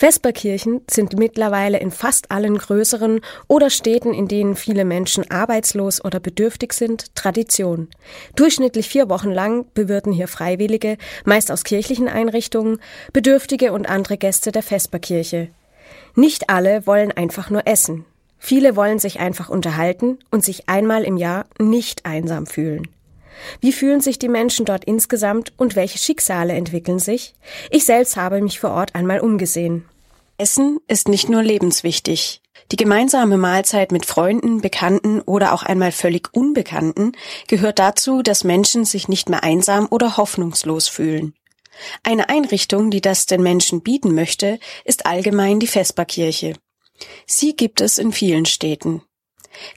[0.00, 6.20] Vesperkirchen sind mittlerweile in fast allen größeren oder Städten, in denen viele Menschen arbeitslos oder
[6.20, 7.88] bedürftig sind, Tradition.
[8.34, 12.80] Durchschnittlich vier Wochen lang bewirten hier Freiwillige, meist aus kirchlichen Einrichtungen,
[13.12, 15.48] Bedürftige und andere Gäste der Vesperkirche.
[16.14, 18.06] Nicht alle wollen einfach nur essen.
[18.38, 22.88] Viele wollen sich einfach unterhalten und sich einmal im Jahr nicht einsam fühlen.
[23.60, 27.34] Wie fühlen sich die Menschen dort insgesamt und welche Schicksale entwickeln sich?
[27.70, 29.84] Ich selbst habe mich vor Ort einmal umgesehen.
[30.40, 32.40] Essen ist nicht nur lebenswichtig.
[32.72, 37.12] Die gemeinsame Mahlzeit mit Freunden, Bekannten oder auch einmal völlig Unbekannten
[37.46, 41.34] gehört dazu, dass Menschen sich nicht mehr einsam oder hoffnungslos fühlen.
[42.04, 46.54] Eine Einrichtung, die das den Menschen bieten möchte, ist allgemein die Vesperkirche.
[47.26, 49.02] Sie gibt es in vielen Städten.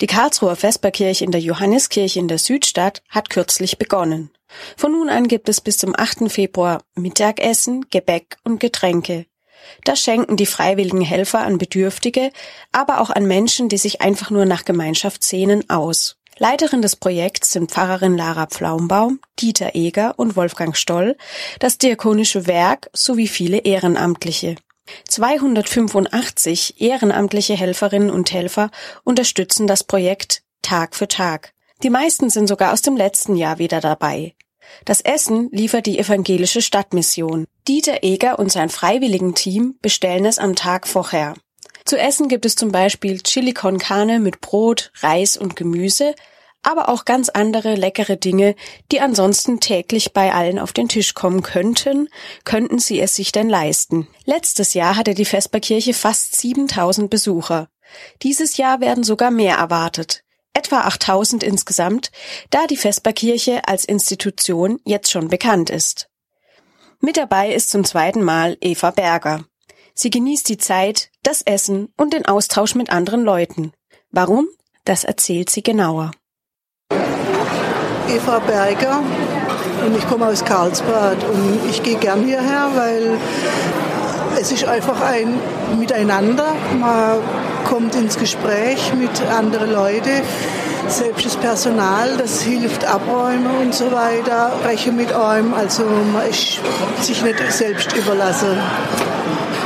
[0.00, 4.30] Die Karlsruher Vesperkirche in der Johanniskirche in der Südstadt hat kürzlich begonnen.
[4.76, 6.30] Von nun an gibt es bis zum 8.
[6.30, 9.26] Februar Mittagessen, Gebäck und Getränke.
[9.84, 12.30] Das schenken die freiwilligen Helfer an Bedürftige,
[12.72, 16.16] aber auch an Menschen, die sich einfach nur nach Gemeinschaft sehnen, aus.
[16.38, 21.16] Leiterin des Projekts sind Pfarrerin Lara Pflaumbaum, Dieter Eger und Wolfgang Stoll,
[21.60, 24.56] das Diakonische Werk sowie viele Ehrenamtliche.
[25.08, 28.70] 285 ehrenamtliche Helferinnen und Helfer
[29.04, 31.52] unterstützen das Projekt Tag für Tag.
[31.82, 34.34] Die meisten sind sogar aus dem letzten Jahr wieder dabei.
[34.84, 37.46] Das Essen liefert die evangelische Stadtmission.
[37.68, 41.34] Dieter Eger und sein Freiwilligenteam bestellen es am Tag vorher.
[41.84, 46.14] Zu essen gibt es zum Beispiel Chili con Carne mit Brot, Reis und Gemüse,
[46.62, 48.54] aber auch ganz andere leckere Dinge,
[48.92, 52.08] die ansonsten täglich bei allen auf den Tisch kommen könnten,
[52.44, 54.06] könnten sie es sich denn leisten.
[54.24, 57.68] Letztes Jahr hatte die Vesperkirche fast 7000 Besucher.
[58.22, 60.21] Dieses Jahr werden sogar mehr erwartet.
[60.54, 62.10] Etwa 8000 insgesamt,
[62.50, 66.08] da die Vesperkirche als Institution jetzt schon bekannt ist.
[67.00, 69.44] Mit dabei ist zum zweiten Mal Eva Berger.
[69.94, 73.72] Sie genießt die Zeit, das Essen und den Austausch mit anderen Leuten.
[74.10, 74.46] Warum?
[74.84, 76.10] Das erzählt sie genauer.
[78.08, 79.02] Eva Berger
[79.84, 83.18] und ich komme aus Karlsbad und ich gehe gern hierher, weil
[84.38, 85.38] es ist einfach ein
[85.78, 86.54] Miteinander.
[86.78, 87.18] Man
[87.72, 90.20] kommt ins Gespräch mit anderen Leuten.
[90.88, 95.54] Selbst das Personal, das hilft abräumen und so weiter, breche mit einem.
[95.54, 96.60] Also man ist
[97.00, 98.58] sich nicht selbst überlassen.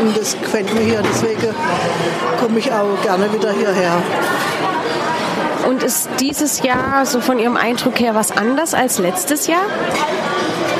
[0.00, 1.54] Und das gefällt mir hier, deswegen
[2.40, 4.02] komme ich auch gerne wieder hierher.
[5.68, 9.64] Und ist dieses Jahr so von Ihrem Eindruck her was anders als letztes Jahr?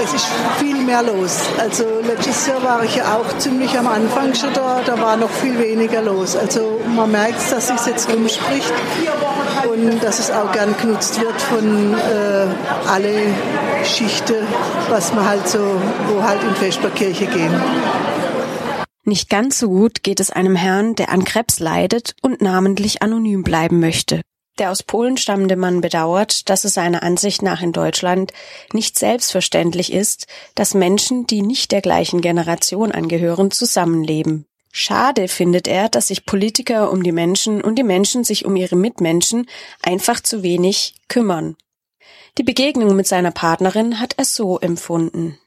[0.03, 0.27] Es ist
[0.59, 1.39] viel mehr los.
[1.59, 5.31] Also letztes Jahr war ich ja auch ziemlich am Anfang schon da, da war noch
[5.31, 6.35] viel weniger los.
[6.35, 8.73] Also man merkt, dass es jetzt rumspricht
[9.73, 12.47] und dass es auch gern genutzt wird von äh,
[12.89, 13.13] alle
[13.85, 14.47] Schichten,
[14.89, 15.61] was man halt so,
[16.09, 17.53] wo halt in Vesperkirche gehen.
[19.05, 23.43] Nicht ganz so gut geht es einem Herrn, der an Krebs leidet und namentlich anonym
[23.43, 24.23] bleiben möchte.
[24.59, 28.33] Der aus Polen stammende Mann bedauert, dass es seiner Ansicht nach in Deutschland
[28.73, 34.47] nicht selbstverständlich ist, dass Menschen, die nicht der gleichen Generation angehören, zusammenleben.
[34.71, 38.77] Schade findet er, dass sich Politiker um die Menschen und die Menschen sich um ihre
[38.77, 39.47] Mitmenschen
[39.83, 41.57] einfach zu wenig kümmern.
[42.39, 45.39] Die Begegnung mit seiner Partnerin hat er so empfunden.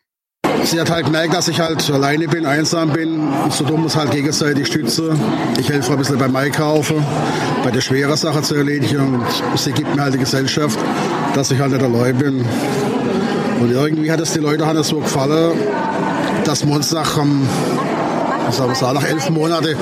[0.64, 3.28] Sie hat halt gemerkt, dass ich halt alleine bin, einsam bin.
[3.50, 5.16] So dumm ist halt gegenseitig stütze.
[5.60, 7.06] Ich helfe ein bisschen beim Einkaufen,
[7.64, 9.16] bei der schweren Sache zu erledigen.
[9.52, 10.80] Und sie gibt mir halt die Gesellschaft,
[11.34, 12.46] dass ich halt nicht allein bin.
[13.60, 15.58] Und irgendwie hat es die Leute hat es so gefallen,
[16.44, 17.48] dass wir uns nach, ähm,
[18.52, 19.76] sagen, nach elf Monaten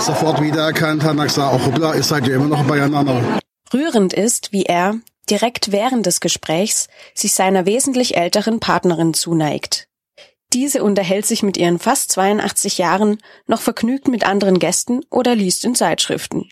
[0.00, 3.20] sofort wiedererkannt haben und gesagt, auch hoppla, ihr seid ja immer noch beieinander.
[3.72, 4.96] Rührend ist, wie er,
[5.28, 9.86] direkt während des Gesprächs, sich seiner wesentlich älteren Partnerin zuneigt.
[10.52, 15.64] Diese unterhält sich mit ihren fast 82 Jahren noch vergnügt mit anderen Gästen oder liest
[15.64, 16.48] in Zeitschriften.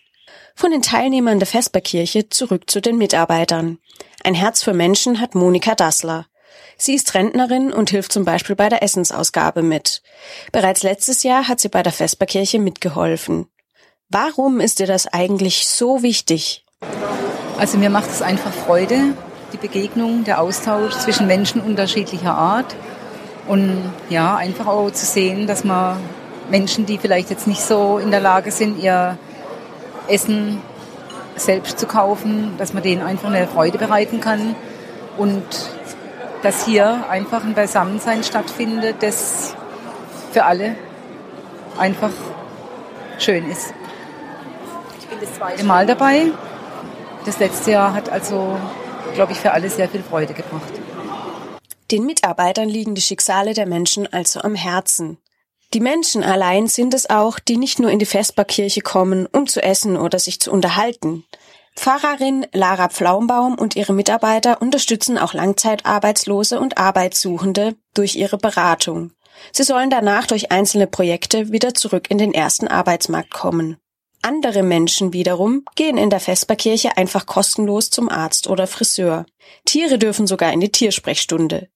[0.55, 3.79] Von den Teilnehmern der Vesperkirche zurück zu den Mitarbeitern.
[4.23, 6.27] Ein Herz für Menschen hat Monika Dassler.
[6.77, 10.03] Sie ist Rentnerin und hilft zum Beispiel bei der Essensausgabe mit.
[10.53, 13.49] Bereits letztes Jahr hat sie bei der Vesperkirche mitgeholfen.
[14.09, 16.65] Warum ist dir das eigentlich so wichtig?
[17.59, 19.15] Also mir macht es einfach Freude,
[19.53, 22.77] die Begegnung, der Austausch zwischen Menschen unterschiedlicher Art
[23.49, 25.97] und ja, einfach auch zu sehen, dass man
[26.51, 29.19] Menschen, die vielleicht jetzt nicht so in der Lage sind, ihr
[30.07, 30.61] Essen
[31.37, 34.55] selbst zu kaufen, dass man denen einfach eine Freude bereiten kann
[35.17, 35.45] und
[36.43, 39.55] dass hier einfach ein Beisammensein stattfindet, das
[40.33, 40.77] für alle
[41.79, 42.11] einfach
[43.19, 43.73] schön ist.
[45.01, 46.27] Ich bin das zweite Mal dabei.
[47.25, 48.57] Das letzte Jahr hat also,
[49.15, 50.73] glaube ich, für alle sehr viel Freude gebracht.
[51.91, 55.19] Den Mitarbeitern liegen die Schicksale der Menschen also am Herzen.
[55.75, 59.63] Die Menschen allein sind es auch, die nicht nur in die Vesperkirche kommen, um zu
[59.63, 61.25] essen oder sich zu unterhalten.
[61.77, 69.13] Pfarrerin Lara Pflaumbaum und ihre Mitarbeiter unterstützen auch Langzeitarbeitslose und Arbeitssuchende durch ihre Beratung.
[69.53, 73.77] Sie sollen danach durch einzelne Projekte wieder zurück in den ersten Arbeitsmarkt kommen.
[74.21, 79.27] Andere Menschen wiederum gehen in der Vesperkirche einfach kostenlos zum Arzt oder Friseur.
[79.65, 81.69] Tiere dürfen sogar in die Tiersprechstunde.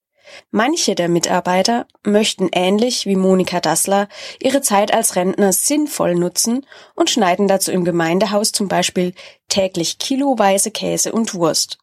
[0.51, 4.09] Manche der Mitarbeiter möchten ähnlich wie Monika Dassler
[4.41, 9.15] ihre Zeit als Rentner sinnvoll nutzen und schneiden dazu im Gemeindehaus zum Beispiel
[9.49, 11.79] täglich kiloweise Käse und Wurst.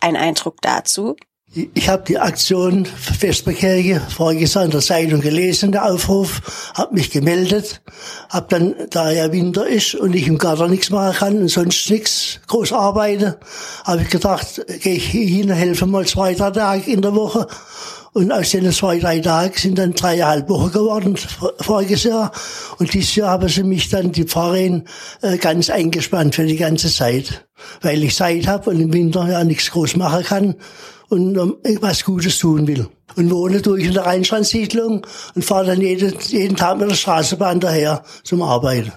[0.00, 1.16] Ein Eindruck dazu?
[1.56, 7.10] Ich habe die Aktion Vesperkirche voriges Jahr in der Zeitung gelesen, der Aufruf, habe mich
[7.10, 7.80] gemeldet,
[8.28, 11.88] habe dann, da ja Winter ist und ich im Garten nichts machen kann und sonst
[11.90, 13.38] nichts groß arbeite,
[13.84, 17.46] habe ich gedacht, gehe ich hin, helfe mal zwei, drei Tage in der Woche
[18.14, 21.16] und aus den zwei, drei Tagen sind dann dreieinhalb Wochen geworden,
[21.60, 22.32] voriges Jahr.
[22.78, 24.84] Und dieses Jahr haben sie mich dann, die Pfarrerin,
[25.20, 27.46] äh, ganz eingespannt für die ganze Zeit.
[27.80, 30.54] Weil ich Zeit habe und im Winter ja nichts groß machen kann
[31.08, 32.88] und um, was Gutes tun will.
[33.16, 37.60] Und wohne durch in der Rheinstrandsiedlung und fahre dann jeden, jeden Tag mit der Straßenbahn
[37.60, 38.92] daher zum Arbeiten.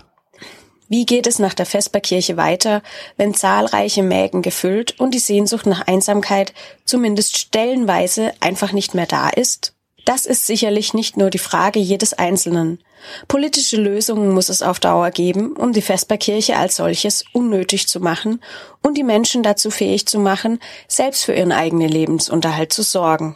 [0.89, 2.81] Wie geht es nach der Vesperkirche weiter,
[3.17, 6.53] wenn zahlreiche Mägen gefüllt und die Sehnsucht nach Einsamkeit
[6.85, 9.76] zumindest stellenweise einfach nicht mehr da ist?
[10.07, 12.79] Das ist sicherlich nicht nur die Frage jedes Einzelnen.
[13.27, 18.41] Politische Lösungen muss es auf Dauer geben, um die Vesperkirche als solches unnötig zu machen
[18.81, 23.35] und die Menschen dazu fähig zu machen, selbst für ihren eigenen Lebensunterhalt zu sorgen.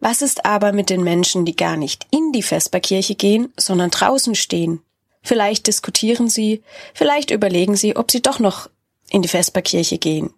[0.00, 4.34] Was ist aber mit den Menschen, die gar nicht in die Vesperkirche gehen, sondern draußen
[4.34, 4.82] stehen?
[5.22, 8.68] Vielleicht diskutieren sie, vielleicht überlegen sie, ob sie doch noch
[9.10, 10.34] in die Vesperkirche gehen.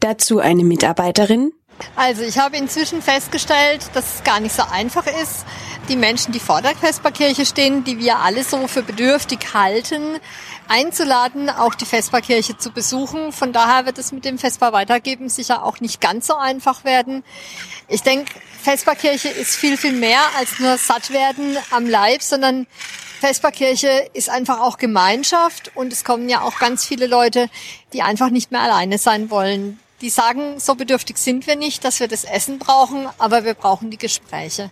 [0.00, 1.54] Dazu eine Mitarbeiterin.
[1.96, 5.44] Also ich habe inzwischen festgestellt, dass es gar nicht so einfach ist,
[5.88, 10.18] die Menschen, die vor der Vesperkirche stehen, die wir alle so für bedürftig halten,
[10.68, 13.32] einzuladen, auch die Vesperkirche zu besuchen.
[13.32, 17.22] Von daher wird es mit dem Vesper weitergeben sicher auch nicht ganz so einfach werden.
[17.88, 18.32] Ich denke,
[18.62, 22.66] Vesperkirche ist viel, viel mehr als nur satt werden am Leib, sondern
[23.20, 27.48] Vesperkirche ist einfach auch Gemeinschaft und es kommen ja auch ganz viele Leute,
[27.92, 29.80] die einfach nicht mehr alleine sein wollen.
[30.04, 33.90] Die sagen, so bedürftig sind wir nicht, dass wir das Essen brauchen, aber wir brauchen
[33.90, 34.70] die Gespräche.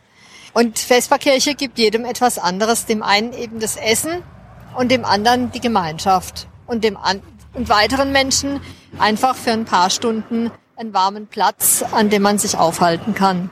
[0.53, 4.23] Und Vesperkirche gibt jedem etwas anderes, dem einen eben das Essen
[4.77, 7.23] und dem anderen die Gemeinschaft und dem an
[7.55, 8.61] und weiteren Menschen
[8.99, 13.49] einfach für ein paar Stunden einen warmen Platz, an dem man sich aufhalten kann.